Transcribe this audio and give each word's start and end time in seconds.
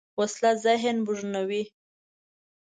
وسله 0.19 0.51
ذهن 0.63 0.97
بوږنوې 1.05 1.63